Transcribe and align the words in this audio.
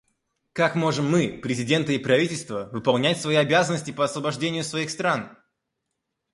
Как 0.53 0.73
можем 0.73 1.11
мы, 1.11 1.39
президенты 1.43 1.93
и 1.93 1.99
правительства, 1.99 2.67
выполнять 2.73 3.21
свои 3.21 3.35
обязанности 3.35 3.91
по 3.91 4.05
освобождению 4.05 4.63
своих 4.63 4.89
стран? 4.89 5.37